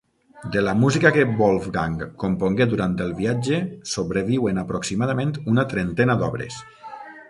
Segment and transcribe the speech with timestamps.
[0.53, 3.63] De la música que Wolfgang compongué durant el viatge,
[3.95, 6.65] sobreviuen aproximadament una trentena d'obres.